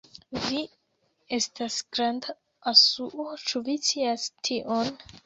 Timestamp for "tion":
4.49-4.91